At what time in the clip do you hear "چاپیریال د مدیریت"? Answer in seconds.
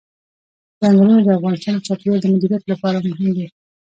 1.87-2.63